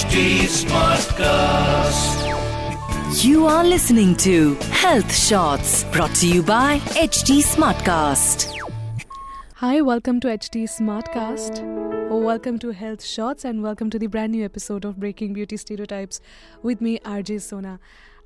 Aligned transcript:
HD 0.00 0.48
Smartcast. 0.48 2.24
You 3.22 3.44
are 3.44 3.62
listening 3.62 4.16
to 4.16 4.54
Health 4.84 5.14
Shots 5.14 5.84
brought 5.92 6.14
to 6.14 6.26
you 6.26 6.42
by 6.42 6.78
HD 6.96 7.42
Smartcast. 7.42 8.50
Hi, 9.56 9.82
welcome 9.82 10.18
to 10.20 10.28
HD 10.28 10.64
Smartcast. 10.64 11.60
Oh, 12.10 12.16
welcome 12.16 12.58
to 12.60 12.70
Health 12.70 13.04
Shots 13.04 13.44
and 13.44 13.62
welcome 13.62 13.90
to 13.90 13.98
the 13.98 14.06
brand 14.06 14.32
new 14.32 14.42
episode 14.42 14.86
of 14.86 14.98
Breaking 14.98 15.34
Beauty 15.34 15.58
Stereotypes 15.58 16.22
with 16.62 16.80
me, 16.80 16.98
RJ 17.00 17.42
Sona. 17.42 17.78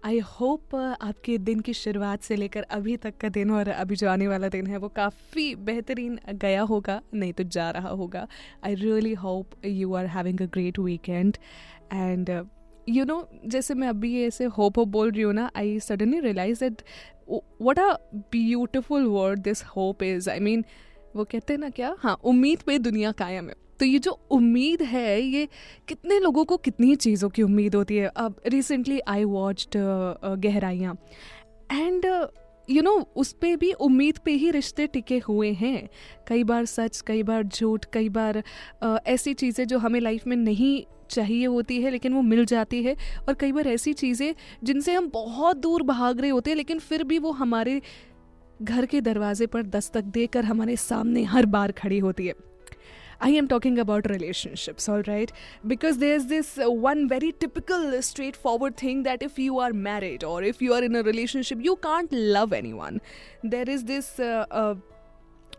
I 0.05 0.19
hope 0.31 0.75
आपके 0.75 1.37
दिन 1.39 1.61
की 1.61 1.73
शुरुआत 1.75 2.23
से 2.23 2.37
लेकर 2.37 2.63
अभी 2.71 2.97
तक 2.97 3.17
का 3.21 3.29
दिन 3.29 3.51
और 3.51 3.69
अभी 3.69 3.97
जो 3.97 4.09
आने 4.11 4.27
वाला 4.29 4.49
दिन 4.49 4.67
है 4.67 4.77
वो 4.79 4.89
काफ़ी 4.89 5.55
बेहतरीन 5.55 6.19
गया 6.35 6.63
होगा, 6.63 7.01
नहीं 7.15 7.33
तो 7.33 7.45
जा 7.45 7.71
रहा 7.71 7.89
होगा। 7.91 8.27
I 8.65 8.75
really 8.75 9.13
hope 9.15 9.65
you 9.65 9.95
are 9.95 10.07
having 10.07 10.43
a 10.43 10.47
great 10.55 10.79
weekend 10.79 11.37
and 11.93 12.31
you 12.89 13.05
know 13.05 13.29
जैसे 13.47 13.75
मैं 13.75 13.89
अभी 13.89 14.25
ऐसे 14.25 14.45
होप 14.59 14.79
होप 14.79 14.89
बोल 14.89 15.11
रही 15.11 15.23
हूँ 15.23 15.35
ना 15.35 15.51
I 15.57 15.79
suddenly 15.81 16.21
realise 16.21 16.65
that 16.65 16.83
what 17.63 17.79
a 17.79 17.93
beautiful 18.33 19.07
word 19.07 19.41
this 19.43 19.65
hope 19.67 20.03
is 20.03 20.31
I 20.31 20.41
mean 20.41 20.65
वो 21.17 21.25
कहते 21.25 21.53
हैं 21.53 21.61
ना 21.61 21.69
क्या? 21.71 21.97
हाँ 21.99 22.19
उम्मीद 22.25 22.63
पे 22.67 22.79
दुनिया 22.79 23.13
कायम 23.13 23.49
है। 23.49 23.55
तो 23.81 23.87
ये 23.87 23.99
जो 23.99 24.19
उम्मीद 24.31 24.83
है 24.83 25.21
ये 25.21 25.49
कितने 25.89 26.19
लोगों 26.21 26.45
को 26.45 26.57
कितनी 26.59 26.95
चीज़ों 26.97 27.29
की 27.29 27.43
उम्मीद 27.43 27.75
होती 27.75 27.97
है? 27.97 28.07
अब 28.07 28.41
रिसेंटली 28.47 29.01
आई 29.01 29.25
वॉच्ड 29.25 29.77
गहराइयाँ। 30.41 30.97
एंड 31.73 32.07
यू 32.71 32.83
नो 32.83 32.93
उस 33.17 33.33
पर 33.33 33.57
भी 33.57 33.73
उम्मीद 33.73 34.19
पे 34.25 34.33
ही 34.33 34.51
रिश्ते 34.51 34.87
टिके 34.87 35.19
हुए 35.19 35.53
हैं। 35.53 35.89
कई 36.29 36.45
बार 36.45 36.65
सच 36.65 37.01
कई 37.01 37.23
बार 37.23 37.43
झूठ 37.43 37.85
कई 37.93 38.09
बार 38.09 38.43
uh, 38.85 38.99
ऐसी 39.07 39.35
चीज़ें 39.35 39.67
जो 39.67 39.79
हमें 39.79 40.01
लाइफ 40.01 40.27
में 40.27 40.37
नहीं 40.37 40.83
चाहिए 41.11 41.47
होती 41.47 41.81
है 41.83 41.91
लेकिन 41.91 42.13
वो 42.13 42.23
मिल 42.23 42.45
जाती 42.45 42.83
है। 42.83 42.97
और 43.29 43.35
कई 43.35 43.53
बार 43.53 43.69
ऐसी 43.69 43.93
चीज़ें 43.93 44.35
जिनसे 44.65 44.95
हम 44.95 45.11
बहुत 45.15 45.57
दूर 45.57 45.83
भाग 45.83 46.21
रहे 46.21 46.31
होते 46.31 46.51
हैं 46.51 46.57
लेकिन 46.57 46.79
फिर 46.79 47.05
भी 47.05 47.19
वो 47.19 47.31
हमारे 47.33 47.81
घर 48.63 48.87
के 48.87 49.01
दरवाजे 49.01 49.47
पर 49.47 49.63
दस्तक 49.63 50.05
देकर 50.15 50.45
हमारे 50.45 50.77
सामने 50.77 51.23
हर 51.25 51.47
बार 51.47 51.73
खड़ी 51.73 51.99
होती 51.99 52.27
है। 52.27 52.35
I 53.25 53.31
am 53.41 53.49
talking 53.49 53.79
about 53.79 54.09
relationships, 54.11 54.87
all 54.87 55.03
right? 55.07 55.33
Because 55.67 55.97
there's 55.97 56.27
this 56.27 56.59
uh, 56.59 56.71
one 56.71 57.09
very 57.09 57.33
typical, 57.33 58.03
straightforward 58.03 58.77
thing 58.77 59.03
that 59.05 59.23
if 59.23 59.39
you 59.39 59.61
are 59.61 59.73
married 59.73 60.23
or 60.23 60.43
if 60.43 60.61
you 60.61 60.75
are 60.75 60.83
in 60.85 60.95
a 60.95 61.03
relationship, 61.03 61.59
you 61.63 61.77
can't 61.77 62.13
love 62.13 62.53
anyone. 62.53 63.01
There 63.43 63.69
is 63.69 63.85
this. 63.85 64.19
Uh, 64.21 64.45
uh, 64.51 64.75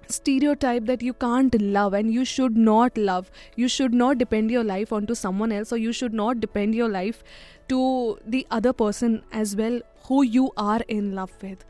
stereotype 0.08 0.86
that 0.86 1.02
you 1.02 1.14
can't 1.14 1.60
love 1.60 1.96
and 1.96 2.14
you 2.14 2.24
should 2.24 2.56
not 2.56 2.96
love 2.96 3.32
you 3.56 3.68
should 3.68 3.92
not 3.92 4.20
depend 4.20 4.52
your 4.52 4.64
life 4.64 4.94
onto 4.94 5.16
someone 5.16 5.52
else 5.52 5.74
or 5.74 5.78
you 5.78 5.92
should 5.92 6.14
not 6.14 6.40
depend 6.40 6.76
your 6.76 6.88
life 6.88 7.24
to 7.68 8.16
the 8.24 8.46
other 8.52 8.72
person 8.72 9.24
as 9.32 9.56
well 9.56 9.80
who 10.04 10.22
you 10.22 10.52
are 10.58 10.82
in 10.88 11.16
love 11.16 11.32
with 11.42 11.66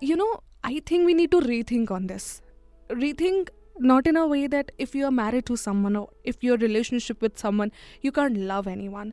you 0.00 0.16
know 0.16 0.40
i 0.64 0.82
think 0.84 1.06
we 1.06 1.14
need 1.14 1.30
to 1.30 1.40
rethink 1.42 1.92
on 1.92 2.08
this 2.08 2.42
rethink 2.90 3.50
not 3.78 4.06
in 4.06 4.16
a 4.16 4.26
way 4.26 4.46
that 4.46 4.70
if 4.78 4.94
you 4.94 5.04
are 5.04 5.10
married 5.10 5.46
to 5.46 5.56
someone 5.56 5.96
or 5.96 6.08
if 6.22 6.42
you're 6.42 6.56
relationship 6.56 7.20
with 7.20 7.38
someone 7.38 7.72
you 8.00 8.12
can't 8.12 8.36
love 8.36 8.66
anyone 8.66 9.12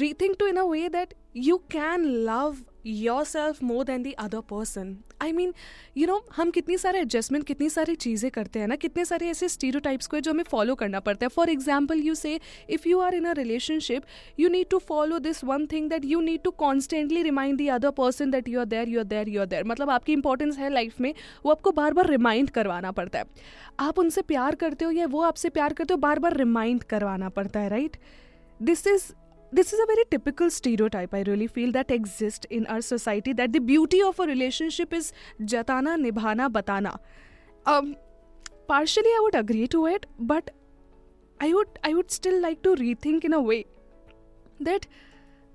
rethink 0.00 0.38
to 0.38 0.46
in 0.46 0.58
a 0.58 0.66
way 0.66 0.88
that 0.88 1.14
you 1.34 1.62
can 1.70 2.24
love 2.24 2.62
yourself 2.84 3.60
more 3.62 3.84
than 3.84 4.02
the 4.02 4.14
other 4.22 4.40
person. 4.48 4.94
I 5.22 5.32
mean 5.32 5.52
you 5.96 6.06
know 6.06 6.16
हम 6.36 6.50
कितनी 6.50 6.76
सारे 6.78 7.00
adjustment 7.00 7.44
कितनी 7.46 7.68
सारी 7.70 7.94
चीज़ें 7.96 8.30
करते 8.30 8.58
हैं 8.58 8.66
ना, 8.68 8.76
कितने 8.76 9.04
सारे 9.04 9.28
ऐसे 9.28 9.48
स्टीरो 9.48 9.80
टाइप्स 9.80 10.06
को 10.06 10.16
है 10.16 10.20
जो 10.22 10.30
हमें 10.30 10.44
फॉलो 10.44 10.74
करना 10.74 11.00
पड़ता 11.00 11.24
है। 11.24 11.28
For 11.28 11.50
example 11.50 12.00
you 12.00 12.14
say 12.14 12.38
if 12.70 12.88
you 12.88 12.98
are 13.00 13.14
in 13.14 13.24
a 13.24 13.32
relationship 13.34 14.02
you 14.40 14.48
need 14.48 14.68
to 14.70 14.78
follow 14.88 15.18
this 15.18 15.42
one 15.44 15.66
thing 15.72 15.88
that 15.90 16.04
you 16.04 16.20
need 16.20 16.42
to 16.44 16.50
constantly 16.58 17.22
remind 17.22 17.58
the 17.58 17.68
other 17.68 17.90
person 17.98 18.30
that 18.30 18.48
you 18.48 18.60
are 18.60 18.66
there 18.66 18.88
you 18.88 18.98
are 19.00 19.06
there 19.06 19.28
you 19.28 19.40
are 19.40 19.46
there 19.46 19.64
मतलब 19.64 19.90
आपकी 19.90 20.12
importance 20.12 20.58
है 20.58 20.72
life 20.72 21.00
में, 21.00 21.12
वो 21.44 21.52
आपको 21.52 21.72
बार 21.72 21.94
बार 21.94 22.10
remind 22.10 22.50
करवाना 22.50 22.92
पड़ता 22.92 23.18
है। 23.18 23.24
आप 23.80 23.98
उनसे 23.98 24.22
प्यार 24.24 24.54
करते 24.54 24.84
हो 24.84 24.90
या 24.90 25.06
वो 25.06 25.22
आपसे 25.22 25.48
प्यार 25.50 25.72
करते 25.72 25.94
हो 25.94 25.98
बार 26.00 26.18
बार 26.18 26.36
रिमाइंड 26.36 26.82
करवाना 26.84 27.28
पड़ता 27.30 27.60
है 27.60 27.68
right 27.68 27.96
this 28.60 28.86
is 28.86 29.12
this 29.56 29.72
is 29.74 29.82
a 29.84 29.86
very 29.90 30.04
typical 30.14 30.50
stereotype 30.56 31.14
i 31.18 31.22
really 31.28 31.46
feel 31.58 31.72
that 31.76 31.90
exists 31.96 32.50
in 32.58 32.66
our 32.74 32.84
society 32.88 33.34
that 33.40 33.52
the 33.56 33.62
beauty 33.72 34.00
of 34.08 34.18
a 34.24 34.26
relationship 34.30 34.96
is 34.98 35.12
jatana 35.54 35.94
nibhana 36.04 36.48
batana 36.58 36.94
um 37.74 37.94
partially 38.72 39.14
i 39.18 39.20
would 39.26 39.38
agree 39.42 39.66
to 39.76 39.86
it 39.86 40.06
but 40.32 40.50
i 41.40 41.52
would 41.52 41.78
i 41.90 41.94
would 41.94 42.10
still 42.18 42.40
like 42.46 42.62
to 42.68 42.74
rethink 42.82 43.30
in 43.30 43.40
a 43.40 43.42
way 43.52 43.62
that 44.70 44.90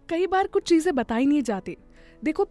कई 0.09 0.27
बार 0.27 0.47
कुछ 0.53 0.63
चीज़ें 0.69 0.93
बताई 0.95 1.25
नहीं 1.25 1.41
जाती 1.49 1.75
देखो 2.23 2.47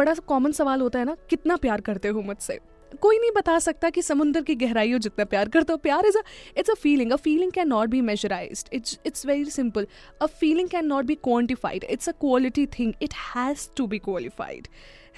बड़ा 0.00 0.14
common 0.28 0.52
सवाल 0.58 0.80
होता 0.80 0.98
है 0.98 1.04
ना 1.04 1.16
कितना 1.30 1.56
प्यार 1.62 1.80
करते 1.86 2.08
हो 2.08 2.22
मुझसे 2.22 2.58
कोई 2.96 3.18
नहीं 3.18 3.30
बता 3.36 3.58
सकता 3.58 3.90
कि 3.90 4.02
समुद्र 4.02 4.40
की 4.42 4.54
गहराई 4.54 4.92
हो 4.92 4.98
जितना 4.98 5.24
प्यार 5.24 5.48
करता 5.48 5.72
हो, 5.72 5.76
प्यार 5.78 6.06
is 6.06 6.18
a 6.18 6.22
it's 6.58 6.70
a 6.70 6.74
feeling 6.74 7.12
a 7.12 7.16
feeling 7.16 7.52
can 7.52 7.68
not 7.68 7.88
be 7.88 8.00
measurize 8.00 8.64
it's 8.72 8.98
it's 9.06 9.26
very 9.26 9.44
simple 9.50 9.86
a 10.22 10.26
feeling 10.26 10.68
can 10.68 10.86
not 10.86 11.04
be 11.04 11.14
quantified 11.14 11.84
it's 11.90 12.08
a 12.08 12.12
quality 12.20 12.66
thing 12.78 12.92
it 13.02 13.14
has 13.36 13.68
to 13.76 13.86
be 13.86 13.98
qualified 13.98 14.68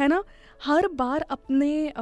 है 0.01 0.09
ना? 0.09 0.23
हर 0.65 0.87
बार 0.89 1.21
अपने 1.31 1.93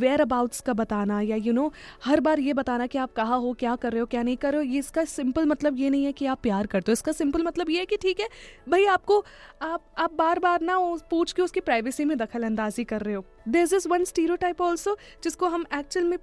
वेयर 0.00 0.20
अबाउट्स 0.20 0.60
का 0.60 0.72
बताना 0.72 1.20
या 1.20 1.36
you 1.36 1.42
you 1.42 1.54
know 1.54 1.62
know, 1.62 1.72
हर 2.04 2.20
बार 2.20 2.40
ये 2.40 2.52
बताना 2.52 2.86
कि 2.86 2.98
आप 2.98 3.12
कहाँ 3.12 3.38
हो 3.40 3.52
क्या 3.52 3.74
कर 3.76 3.92
रहे 3.92 4.00
हो 4.00 4.06
क्या 4.06 4.22
नहीं 4.22 4.36
कर 4.36 4.52
रहे 4.52 4.64
हो 4.64 4.72
ये 4.72 4.78
इसका 4.78 5.04
सिंपल 5.04 5.46
मतलब 5.46 5.78
ये 5.78 5.90
नहीं 5.90 6.04
है 6.04 6.12
कि 6.12 6.26
आप 6.26 6.40
प्यार 6.42 6.66
करते 6.66 6.90
हो। 6.90 6.92
इसका 6.92 7.12
सिंपल 7.12 7.42
मतलब 7.42 7.70
ये 7.70 7.78
है 7.78 7.86
कि 7.86 7.96
ठीक 7.96 8.20
है 8.20 8.28
भाई 8.68 8.86
आपको 8.86 9.24
आप 9.62 9.84
आप 9.98 10.12
बार 10.12 10.38
बार 10.38 10.60
ना 10.60 10.78
पूछ 11.10 11.32
के 11.32 11.42
उसकी 11.42 11.60
प्राइवेसी 11.60 12.04
में 12.04 12.16
दखल 12.18 12.42
अंदाजी 12.42 12.84
कर 12.84 13.00
रहे 13.00 13.14
हो। 13.14 13.24
This 13.48 13.72
is 13.72 13.88
one 13.88 14.04
stereo 14.04 14.36
type 14.36 14.60
also 14.60 14.96
जिसको 15.24 15.46
हम 15.46 15.66
एक्चुअल 15.74 16.06
में 16.06 16.18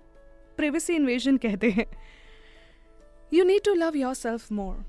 प्राइवेसी 0.58 0.96
इन्वेजन 0.96 1.38
कहते 1.38 1.70
हैं। 1.72 1.86
You 3.34 3.44
need 3.44 3.64
to 3.66 3.74
love 3.74 3.98
your 3.98 4.14
self 4.16 4.52
more 4.52 4.84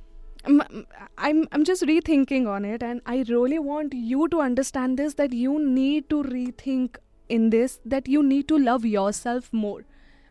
I'm, 0.47 1.49
I'm 1.53 1.65
just 1.65 1.82
rethinking 1.82 2.47
on 2.47 2.65
it 2.66 2.82
and 2.82 3.00
i 3.06 3.25
really 3.28 3.59
want 3.59 3.94
you 3.94 4.28
to 4.28 4.41
understand 4.41 4.99
this 4.99 5.15
that 5.15 5.32
you 5.32 5.59
need 5.59 6.09
to 6.10 6.22
rethink 6.22 6.99
in 7.31 7.49
this 7.50 7.81
that 7.87 8.09
you 8.09 8.22
need 8.22 8.49
to 8.49 8.59
love 8.59 8.84
yourself 8.84 9.53
more. 9.54 9.83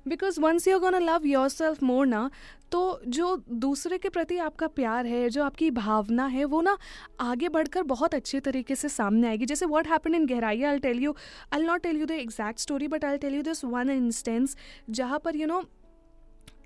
Because 0.07 0.40
once 0.41 0.68
you 0.68 0.79
gonna 0.79 1.00
love 1.00 1.25
your 1.25 1.50
self 1.50 1.84
more 1.84 2.06
ना 2.06 2.29
तो 2.72 2.79
जो 3.07 3.35
दूसरे 3.66 3.97
के 3.97 4.09
प्रति 4.09 4.38
आपका 4.38 4.68
प्यार 4.68 5.06
है 5.06 5.29
जो 5.29 5.44
आपकी 5.44 5.69
भावना 5.72 6.25
है 6.25 6.46
वो 6.53 6.62
ना 6.62 6.78
आगे 7.22 7.50
बढ़कर 7.50 7.84
बहुत 7.91 8.13
अच्छे 8.16 8.40
तरीके 8.40 8.75
से 8.75 8.90
सामने 8.90 9.28
आएगी। 9.28 9.46
जैसे 9.46 9.66
what 9.66 9.88
happen 9.88 10.16
in 10.16 10.25
गहराइया 10.25 10.69
I 10.69 10.79
tell 10.79 11.00
you 11.03 11.16
I 11.53 11.63
not 11.63 11.84
tell 11.84 11.97
you 11.97 12.06
the 12.06 12.12
exact 12.12 12.59
story 12.59 12.88
but 12.88 13.06
I 13.06 13.18
tell 13.18 13.35
you 13.35 13.41
this 13.44 13.63
one 13.66 13.90
instance 13.90 14.57
जहाँ 14.90 15.19
पर 15.25 15.35
you 15.35 15.47
know 15.47 15.63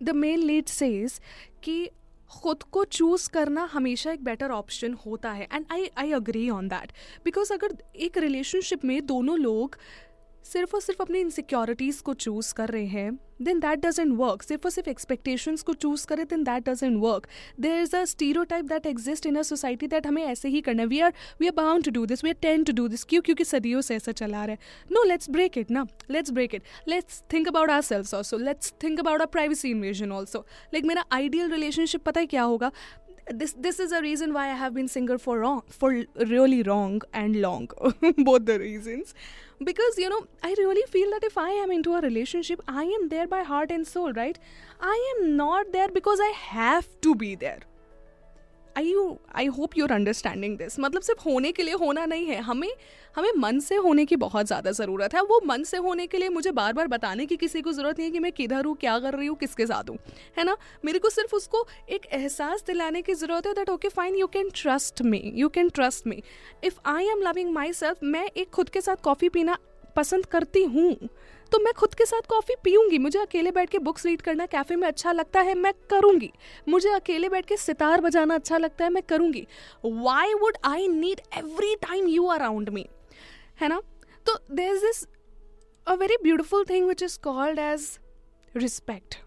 the 0.03 0.16
main 0.16 0.40
lead 0.40 0.66
says 0.66 1.19
कि 1.63 1.90
खुद 2.31 2.63
को 2.63 2.83
चूज़ 2.83 3.29
करना 3.29 3.63
हमेशा 3.63 4.11
एक 4.11 4.23
बेटर 4.23 4.51
ऑप्शन 4.51 4.93
होता 5.05 5.31
है। 5.31 5.47
And 5.53 5.65
I 5.71 5.89
I 5.97 6.11
agree 6.11 6.49
on 6.49 6.67
that 6.67 6.91
because 7.25 7.53
अगर 7.53 7.77
एक 7.95 8.17
रिलेशनशिप 8.17 8.85
में 8.85 9.05
दोनों 9.05 9.38
लोग 9.39 9.77
सिर्फ़ 10.45 10.75
और 10.75 10.81
सिर्फ़ 10.81 11.01
अपनी 11.01 11.19
इनसिक्योरिटीज़ 11.19 12.01
को 12.03 12.13
चूज़ 12.15 12.53
कर 12.53 12.69
रहे 12.69 12.85
हैं 12.88 13.17
देन 13.42 13.59
दैट 13.59 13.86
डजेंट 13.86 14.14
वर्क 14.18 14.44
सिर्फ़ 14.44 14.66
और 14.66 14.72
सिर्फ़ 14.72 14.90
एक्सपेक्टेशंस 14.90 15.62
को 15.62 15.74
चूज़ 15.75 16.06
करें 16.08 16.25
that 16.34 16.70
doesn't 16.70 16.98
work 17.02 17.28
there 17.59 17.81
is 17.81 17.96
a 17.96 18.03
stereo 18.06 18.44
type 18.44 18.66
that 18.66 18.86
exist 18.86 19.25
in 19.25 19.36
a 19.36 19.42
society 19.42 19.88
that 19.88 20.08
हमें 20.08 20.24
ऐसे 20.24 20.50
ही 20.50 20.62
करना 20.62 20.84
we 20.86 21.00
are 21.00 21.14
we 21.40 21.48
are 21.48 21.53
bound 21.56 21.84
to 21.86 21.92
do 21.92 22.06
this 22.06 22.24
we 22.24 22.30
are 22.30 22.38
tend 22.42 22.64
to 22.64 22.74
do 22.74 22.88
this 22.88 23.03
क्यों? 23.03 23.22
क्योंकि 23.22 23.46
सदियों 23.46 23.81
से 23.81 23.96
ऐसा 23.96 24.12
चला 24.12 24.46
रहा 24.46 24.53
है. 24.53 24.59
नो 24.92 25.03
लेट्स 25.03 25.30
ब्रेक 25.30 25.58
इट 25.58 25.72
ना. 25.72 25.86
Break 26.12 26.56
it 26.56 26.64
let's 26.88 27.24
think 27.34 27.48
about 27.48 27.70
ourselves 27.81 28.14
also 28.14 28.38
let's 28.38 28.74
think 28.84 29.00
about 29.00 29.22
a 29.22 29.25
privacy 29.25 29.69
invasion 29.72 30.12
also 30.12 30.40
like 30.74 30.86
मेरा 30.86 31.06
आइडियल 31.12 31.51
रिलेशनशिप 31.51 32.04
पता 32.04 32.19
है 32.19 32.25
क्या 32.25 32.44
होगा? 32.44 32.72
This 33.29 33.53
this 33.53 33.79
is 33.79 33.91
a 33.91 34.01
reason 34.01 34.33
why 34.33 34.50
I 34.50 34.53
have 34.53 34.74
been 34.74 34.88
single 34.88 35.18
for 35.18 35.39
wrong 35.39 35.63
for 35.69 35.89
really 36.15 36.63
wrong 36.63 37.01
and 37.13 37.41
long 37.41 37.69
both 38.18 38.45
the 38.45 38.59
reasons. 38.59 39.13
Because 39.63 39.97
you 39.97 40.09
know 40.09 40.27
I 40.44 40.53
really 40.57 40.85
feel 40.91 41.09
that 41.12 41.24
if 41.24 41.38
I 41.38 41.50
am 41.50 41.71
into 41.71 41.95
a 41.95 42.01
relationship 42.01 42.62
I 42.68 42.83
am 42.83 43.09
there 43.09 43.27
by 43.27 43.44
heart 43.44 43.71
and 43.71 43.88
soul 43.88 44.13
right? 44.13 44.39
I 44.79 45.15
am 45.15 45.35
not 45.35 45.71
there 45.71 45.89
because 45.89 46.19
I 46.21 46.33
have 46.35 46.88
to 47.01 47.15
be 47.15 47.35
there 47.35 47.59
I 48.77 48.88
you 48.88 49.18
I 49.35 49.45
hope 49.47 49.77
your 49.77 49.91
understanding 49.91 50.57
this 50.57 50.79
मतलब 50.79 51.01
सिर्फ़ 51.01 51.21
होने 51.21 51.51
के 51.51 51.63
लिए 51.63 51.74
होना 51.75 52.06
नहीं 52.06 52.25
है। 52.27 52.39
हमें 52.41 52.69
हमें 53.15 53.31
मन 53.38 53.59
से 53.59 53.75
होने 53.77 54.06
की 54.06 54.15
बहुत 54.18 54.47
ज़्यादा 54.47 54.71
ज़रूरत 54.71 55.13
है। 55.15 55.21
वो 55.24 55.39
मन 55.45 55.63
से 55.63 55.77
होने 55.77 56.06
के 56.07 56.18
लिए 56.18 56.29
मुझे 56.29 56.51
बार 56.51 56.74
बार 56.74 56.88
बताने 56.88 57.25
की 57.25 57.35
किसी 57.38 57.62
को 57.62 57.71
ज़रूरत 57.74 58.00
नहीं 58.00 58.07
है 58.07 58.12
कि 58.12 58.19
मैं 58.19 58.31
किधर 58.31 58.65
हूँ, 58.65 58.75
क्या 58.77 58.97
कर 59.00 59.13
रही 59.13 59.27
हूँ, 59.27 59.38
किसके 59.38 59.65
साथ 59.65 59.89
हूँ। 59.89 59.97
है 60.38 60.44
ना? 60.44 60.56
मेरे 60.85 61.00
को 61.00 61.09
सिर्फ़ 61.09 61.35
उसको 61.35 61.65
एक 61.89 62.06
एहसास 62.13 62.63
दिलाने 62.68 63.01
की 63.01 63.13
ज़रूरत 63.15 63.47
है 63.47 63.53
that 63.53 63.69
okay 63.69 63.89
fine 63.89 64.15
you 64.15 64.27
can 64.27 64.50
trust 64.56 65.01
me 65.03 65.21
you 65.35 65.50
can 65.50 65.69
trust 65.69 66.07
me 66.07 66.21
if 66.63 66.80
I 66.88 67.07
am 67.07 67.21
loving 67.21 67.51
my 67.53 67.73
self 67.73 68.03
मैं 68.06 68.25
एक 68.27 68.50
खुद 68.50 68.69
के 68.69 68.81
साथ 68.81 69.03
कॉफ़ी 69.03 69.30
पीना 69.30 69.57
पसंद 69.95 70.25
करती 70.25 70.63
हूँ। 70.65 70.95
तो 71.51 71.59
मैं 71.59 71.73
खुद 71.73 71.94
के 71.94 72.05
साथ 72.05 72.27
कॉफ़ी 72.29 72.55
पीऊँगी। 72.63 72.97
मुझे 72.97 73.19
अकेले 73.19 73.51
बैठ 73.51 73.69
के 73.69 73.79
बुक्स 73.79 74.05
रीड 74.05 74.21
करना 74.21 74.45
कैफ़े 74.45 74.75
में 74.75 74.88
अच्छा 74.88 75.11
लगता 75.11 75.41
है, 75.41 75.53
मैं 75.55 75.73
करूँगी। 75.89 76.31
मुझे 76.69 76.89
अकेले 76.89 77.29
बैठ 77.29 77.45
के 77.45 77.57
सितार 77.57 78.01
बजाना 78.01 78.35
अच्छा 78.35 78.57
लगता 78.57 78.85
है, 78.85 78.89
मैं 78.91 79.03
करूँगी। 79.03 79.45
Why 79.85 80.33
would 80.33 80.57
I 80.65 80.88
need 80.88 81.21
every 81.38 81.75
time 81.81 82.07
you 82.07 82.25
around 82.29 82.69
me 82.69 82.88
है 83.61 83.67
ना? 83.67 83.81
तो 84.25 84.38
there 84.51 84.73
is 84.73 84.85
this 84.85 85.05
a 85.88 85.94
very 85.94 86.17
beautiful 86.23 86.65
thing 86.69 86.88
which 86.88 87.03
is 87.03 87.19
called 87.23 87.59
as 87.59 87.89
respect 88.55 89.17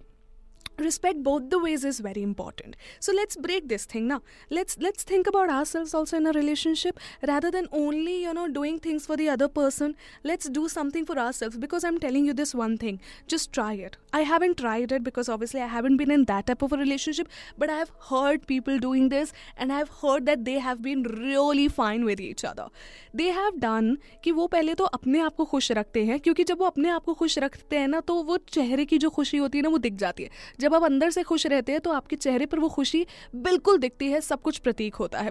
respect 0.81 1.23
both 1.23 1.49
the 1.51 1.59
ways 1.59 1.85
is 1.85 2.01
very 2.01 2.23
important 2.23 2.77
so 2.99 3.13
let's 3.13 3.37
break 3.37 3.69
this 3.69 3.85
thing 3.85 4.07
now 4.09 4.21
let's 4.51 4.77
let's 4.87 5.03
think 5.03 5.27
about 5.27 5.51
ourselves 5.51 5.95
also 5.95 6.17
in 6.17 6.27
a 6.27 6.33
relationship 6.33 6.99
rather 7.27 7.51
than 7.51 7.69
only 7.73 8.23
you 8.23 8.35
know 8.35 8.49
doing 8.49 8.79
things 8.79 9.07
for 9.07 9.17
the 9.17 9.29
other 9.29 9.49
person 9.49 9.95
let's 10.25 10.49
do 10.49 10.69
something 10.69 11.05
for 11.05 11.19
ourselves 11.19 11.57
because 11.57 11.85
i'm 11.85 11.99
telling 11.99 12.25
you 12.25 12.35
this 12.35 12.55
one 12.55 12.77
thing 12.79 13.01
just 13.27 13.53
try 13.53 13.73
it 13.75 13.97
i 14.13 14.23
haven't 14.33 14.57
tried 14.57 14.93
it 14.93 15.05
because 15.05 15.29
obviously 15.29 15.61
i 15.61 15.67
haven't 15.67 15.97
been 15.97 16.11
in 16.11 16.25
that 16.25 16.47
type 16.47 16.63
of 16.63 16.73
a 16.73 16.77
relationship 16.77 17.29
but 17.59 17.71
i've 17.71 17.93
heard 18.11 18.47
people 18.47 18.79
doing 18.79 19.09
this 19.09 19.33
and 19.57 19.73
i've 19.73 19.91
heard 20.03 20.27
that 20.27 20.45
they 20.45 20.59
have 20.59 20.83
been 20.83 21.03
really 21.03 21.69
fine 21.69 22.05
with 22.05 22.21
each 22.21 22.45
other 22.45 22.69
they 23.15 23.31
have 23.41 23.61
done 23.61 23.97
कि 24.25 24.33
वो 24.33 24.47
पहले 24.47 24.75
तो 24.75 24.85
अपने 24.85 25.21
आप 25.21 25.37
को 25.37 25.45
खुश 25.53 25.71
रखते 25.73 26.05
हैं 26.07 26.19
क्योंकि 26.21 26.45
जब 26.45 26.59
वो 26.61 26.67
अपने 26.67 26.89
आप 26.91 27.05
को 27.05 27.15
खुश 27.15 27.39
रखते 27.39 27.79
हैं 27.79 27.89
ना 27.89 28.01
तो 28.01 28.15
वो 28.23 28.37
चेहरे 28.53 28.85
की 28.85 28.99
जो 28.99 29.11
खुशी 29.11 29.37
होती 29.37 29.59
है 29.59 29.63
ना 29.63 29.69
वो 29.69 29.79
दिख 29.79 29.95
जाती 30.03 30.23
है 30.23 30.31
जब 30.61 30.70
जब 30.71 30.75
आप 30.75 30.85
अंदर 30.85 31.11
से 31.11 31.23
खुश 31.23 31.47
रहते 31.47 31.73
हैं 31.73 31.81
तो 31.81 31.91
आपके 31.91 32.17
चेहरे 32.17 32.47
पर 32.47 32.59
वो 32.59 32.69
खुशी 32.69 33.07
बिल्कुल 33.35 33.79
दिखती 33.79 34.11
है, 34.11 34.21
सब 34.21 34.43
कुछ 34.43 34.59
प्रतीक 34.59 34.95
होता 34.95 35.19
है। 35.19 35.31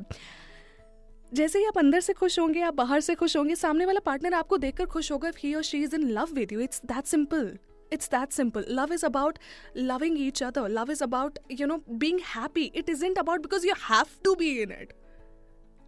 जैसे 1.33 1.59
ही 1.59 1.65
आप 1.65 1.77
अंदर 1.77 1.99
से 1.99 2.13
खुश 2.13 2.39
होंगे, 2.39 2.61
आप 2.61 2.73
बाहर 2.73 2.99
से 3.01 3.15
खुश 3.15 3.35
होंगे, 3.37 3.55
सामने 3.55 3.85
वाला 3.85 3.99
पार्टनर 4.05 4.33
आपको 4.33 4.57
देखकर 4.57 4.85
खुश 4.85 5.11
होगा 5.11 5.31
ही 5.37 5.53
और 5.55 5.63
she 5.63 5.83
is 5.83 5.95
in 5.95 6.09
love 6.11 6.33
with 6.33 6.51
you 6.51 6.59
it's 6.59 6.81
that 6.85 7.05
simple 7.05 7.57
it's 7.91 8.09
that 8.09 8.33
simple 8.33 8.67
love 8.77 8.91
is 8.95 9.03
about 9.07 9.37
loving 9.89 10.17
each 10.23 10.41
other, 10.47 10.63
love 10.69 10.89
is 10.95 10.99
about, 11.05 11.37
you 11.59 11.67
know, 11.69 11.77
being 12.01 12.19
happy, 12.31 12.65
it 12.81 12.91
isn't 12.93 13.21
about 13.21 13.45
because 13.45 13.63
you 13.67 13.77
have 13.85 14.11
to 14.27 14.33
be 14.41 14.49
in 14.63 14.73
it 14.75 14.91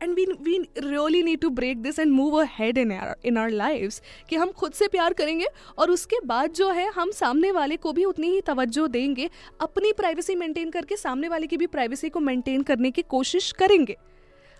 and 0.03 0.13
we 0.15 0.25
we 0.41 0.57
really 0.77 1.23
need 1.23 1.39
to 1.39 1.49
break 1.49 1.81
this 1.81 1.99
and 1.99 2.11
move 2.11 2.41
ahead 2.49 2.77
in 2.77 2.91
in 3.25 3.37
our 3.37 3.49
lives 3.49 4.01
कि 4.29 4.35
हम 4.35 4.51
खुद 4.51 4.71
से 4.71 4.87
प्यार 4.87 5.13
करेंगे 5.13 5.45
और 5.77 5.91
उसके 5.91 6.19
बाद 6.25 6.53
जो 6.53 6.69
है, 6.69 6.89
हम 6.91 7.11
सामने 7.11 7.51
वाले 7.51 7.77
को 7.77 7.93
भी 7.93 8.05
उतनी 8.05 8.29
ही 8.29 8.41
तवज्जो 8.41 8.87
देंगे, 8.87 9.29
अपनी 9.61 9.91
प्राइवेसी 9.91 10.35
मेंटेन 10.35 10.69
करके 10.69 10.95
सामने 10.95 11.27
वाले 11.27 11.47
की 11.47 11.57
भी 11.57 11.67
प्राइवेसी 11.67 12.09
को 12.09 12.19
मेंटेन 12.19 12.61
करने 12.61 12.91
की 12.91 13.01
कोशिश 13.01 13.51
करेंगे। 13.51 13.97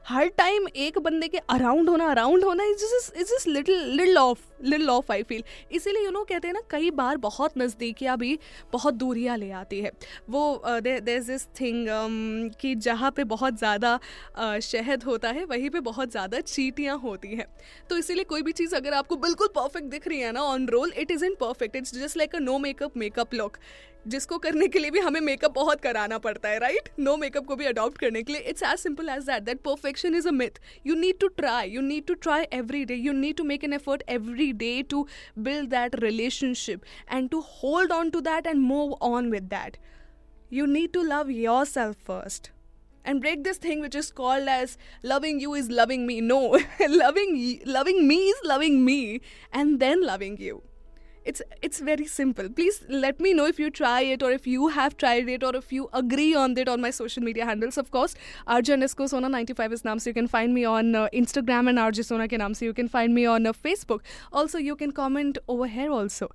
हर 0.05 0.27
टाइम 0.37 0.67
एक 0.75 0.97
बंदे 0.99 1.27
के 1.27 1.37
अराउंड 1.49 1.89
होना 1.89 2.05
अराउंड 2.11 2.43
होना 2.43 2.63
is 2.63 2.83
is 2.85 3.33
is 3.33 3.47
little 3.49 3.83
little 3.89 4.17
of 4.17 4.39
little 4.63 4.89
of 4.89 5.11
I 5.11 5.23
feel 5.23 5.43
इसीलिए 5.71 6.03
यू 6.05 6.11
नो 6.11 6.23
कहते 6.23 6.47
हैं 6.47 6.53
ना, 6.53 6.61
कई 6.69 6.89
बार 6.91 7.17
बहुत 7.17 7.57
नज़दीकियाँ 7.57 8.17
भी 8.17 8.37
बहुत 8.73 8.93
दूरियाँ 8.93 9.37
ले 9.37 9.49
आती 9.51 9.79
है। 9.81 9.91
वो 10.29 10.61
देर 10.67 11.09
इज़ 11.09 11.31
दिस 11.31 11.45
थिंग 11.59 11.87
कि 12.61 12.73
जहाँ 12.77 13.11
पे 13.11 13.23
बहुत 13.25 13.57
ज़्यादा 13.57 13.99
शहद 14.61 15.03
होता 15.03 15.29
है, 15.29 15.45
वहीं 15.45 15.69
पे 15.69 15.79
बहुत 15.81 16.11
ज़्यादा 16.11 16.39
चीटियाँ 16.41 16.97
होती 16.99 17.35
हैं। 17.35 17.47
तो 17.89 17.97
इसीलिए 17.97 18.23
कोई 18.23 18.41
भी 18.41 18.51
चीज़ 18.53 18.75
अगर 18.75 18.93
आपको 18.93 19.15
बिल्कुल 19.17 19.47
परफेक्ट 19.55 19.87
दिख 19.87 20.07
रही 20.07 20.19
है 20.19 20.31
ना 20.31 20.41
on 20.43 20.67
roll 20.67 20.93
it 20.97 21.11
is 21.11 21.25
in 21.25 21.35
perfect 21.39 21.75
it's 21.75 21.95
just 21.95 22.17
like 22.17 22.35
a 22.35 22.39
no 22.39 22.57
makeup 22.59 22.97
makeup 22.97 23.33
look 23.33 23.57
जिसको 24.07 24.37
करने 24.37 24.67
के 24.67 24.79
लिए 24.79 24.91
भी 24.91 24.99
हमें 24.99 25.19
मेकअप 25.21 25.53
बहुत 25.53 25.81
कराना 25.81 26.17
पड़ता 26.17 26.49
है 26.49 26.59
राइट 26.59 26.89
नो 26.99 27.15
मेकअप 27.17 27.45
को 27.45 27.55
भी 27.55 27.65
अडॉप्ट 27.65 27.97
करने 27.97 28.23
के 28.23 28.33
लिए 28.33 28.41
it's 28.49 28.63
as 28.63 28.79
simple 28.79 29.09
as 29.09 29.23
that 29.23 29.43
that 29.43 29.61
perfection 29.61 30.15
is 30.15 30.27
a 30.27 30.31
myth 30.31 30.59
you 30.87 30.95
need 30.95 31.19
to 31.19 31.27
try 31.33 31.69
you 31.69 31.81
need 31.81 32.05
to 32.05 32.13
try 32.13 32.45
every 32.53 32.83
day 32.85 32.95
you 32.95 33.13
need 33.13 33.35
to 33.35 33.43
make 33.43 33.63
an 33.63 33.73
effort 33.73 34.03
every 34.09 34.51
day 34.53 34.71
to 34.89 35.05
build 35.39 35.69
that 35.69 35.95
relationship 35.95 36.81
and 37.11 37.29
to 37.29 37.39
hold 37.41 37.91
on 37.91 38.09
to 38.09 38.21
that 38.21 38.47
and 38.47 38.59
move 38.61 38.93
on 39.03 39.31
with 39.31 39.43
that 39.49 39.77
you 40.53 40.65
need 40.65 40.91
to 40.93 41.03
love 41.03 41.29
yourself 41.65 42.07
first 42.07 42.51
and 43.05 43.19
break 43.21 43.43
this 43.43 43.63
thing 43.63 43.81
which 43.81 43.95
is 43.95 44.11
called 44.13 44.49
as 44.49 44.77
loving 45.05 45.41
you 45.41 45.55
is 45.55 45.71
loving 45.71 46.05
me 46.07 46.19
no 46.21 46.41
loving 46.81 47.37
loving 47.67 48.05
me 48.07 48.17
is 48.29 48.41
loving 48.45 48.81
me 48.81 48.99
and 49.55 49.77
then 49.79 50.03
loving 50.03 50.41
you 50.41 50.61
it's 51.23 51.41
it's 51.61 51.79
very 51.79 52.05
simple. 52.05 52.49
Please 52.49 52.83
let 52.89 53.19
me 53.19 53.33
know 53.33 53.45
if 53.45 53.59
you 53.59 53.69
try 53.69 54.01
it 54.01 54.23
or 54.23 54.31
if 54.31 54.47
you 54.47 54.69
have 54.69 54.97
tried 54.97 55.29
it 55.29 55.43
or 55.43 55.55
if 55.55 55.71
you 55.71 55.89
agree 55.93 56.33
on 56.33 56.57
it 56.57 56.67
on 56.67 56.81
my 56.81 56.91
social 56.91 57.23
media 57.23 57.45
handles. 57.45 57.77
Of 57.77 57.91
course 57.91 58.15
arjun 58.47 58.87
sona 58.87 59.29
95 59.29 59.73
is 59.73 59.83
naam 59.83 60.01
so 60.01 60.09
you 60.09 60.13
can 60.13 60.27
find 60.27 60.53
me 60.53 60.65
on 60.65 60.95
uh, 60.95 61.07
instagram 61.13 61.69
and 61.69 61.79
arjun 61.79 62.03
sona 62.03 62.27
ke 62.27 62.41
naam 62.43 62.55
so 62.55 62.65
you 62.65 62.73
can 62.73 62.87
find 62.87 63.13
me 63.13 63.25
on 63.25 63.45
uh, 63.45 63.53
facebook. 63.53 64.01
Also 64.31 64.57
you 64.57 64.75
can 64.75 64.91
comment 64.91 65.37
over 65.47 65.67
here 65.67 65.91
also 65.91 66.31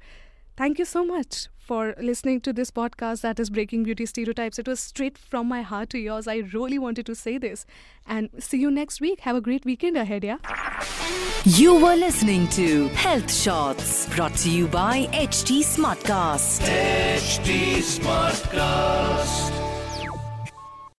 Thank 0.56 0.78
you 0.78 0.86
so 0.86 1.04
much 1.04 1.48
for 1.58 1.94
listening 2.00 2.40
to 2.40 2.52
this 2.52 2.70
podcast 2.70 3.20
that 3.20 3.38
is 3.38 3.50
Breaking 3.50 3.82
Beauty 3.82 4.06
Stereotypes. 4.06 4.58
It 4.58 4.66
was 4.66 4.80
straight 4.80 5.18
from 5.18 5.46
my 5.48 5.60
heart 5.60 5.90
to 5.90 5.98
yours. 5.98 6.26
I 6.26 6.36
really 6.54 6.78
wanted 6.78 7.04
to 7.06 7.14
say 7.14 7.36
this. 7.36 7.66
And 8.06 8.30
see 8.38 8.58
you 8.58 8.70
next 8.70 9.00
week. 9.00 9.20
Have 9.20 9.36
a 9.36 9.42
great 9.42 9.66
weekend 9.66 9.98
ahead, 9.98 10.24
yeah? 10.24 10.38
You 11.44 11.74
were 11.74 11.96
listening 11.96 12.48
to 12.48 12.88
Health 12.88 13.30
Shots 13.30 14.08
brought 14.16 14.34
to 14.36 14.50
you 14.50 14.66
by 14.68 15.08
HT 15.12 15.60
Smartcast. 15.62 16.62
HT 16.62 17.78
Smartcast. 17.98 19.65